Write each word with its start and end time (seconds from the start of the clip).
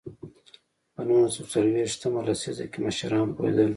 په 0.93 1.01
نولس 1.07 1.33
سوه 1.35 1.47
څلوېښت 1.51 2.01
مه 2.13 2.21
لسیزه 2.27 2.65
کې 2.71 2.79
مشران 2.85 3.27
پوهېدل. 3.35 3.69